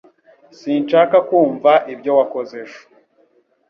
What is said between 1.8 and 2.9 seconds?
ibyo wakoze ejo